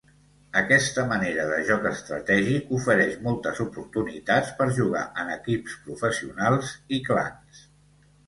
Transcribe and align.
Aquesta 0.59 1.01
manera 1.09 1.43
de 1.49 1.57
joc 1.65 1.83
estratègic 1.89 2.71
ofereix 2.77 3.19
moltes 3.27 3.61
oportunitats 3.65 4.49
per 4.61 4.67
jugar 4.79 5.03
en 5.25 5.29
equips 5.35 5.75
professionals 5.87 6.73
i 6.99 7.03
clans. 7.11 7.63